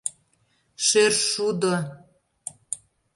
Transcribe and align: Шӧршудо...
Шӧршудо... 0.85 1.75